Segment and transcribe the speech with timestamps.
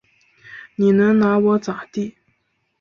[0.77, 2.15] 你能拿我咋地？